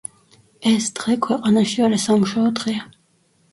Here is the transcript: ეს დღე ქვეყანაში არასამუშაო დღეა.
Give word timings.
ეს 0.71 0.87
დღე 1.01 1.17
ქვეყანაში 1.27 1.87
არასამუშაო 1.89 2.57
დღეა. 2.63 2.91